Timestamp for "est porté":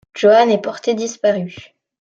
0.49-0.95